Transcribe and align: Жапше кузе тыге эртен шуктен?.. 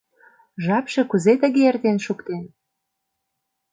Жапше 0.65 1.01
кузе 1.11 1.33
тыге 1.41 1.61
эртен 1.69 1.97
шуктен?.. 2.05 2.43